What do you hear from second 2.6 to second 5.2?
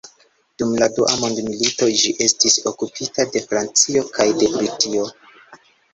okupita de Francio kaj de Britio.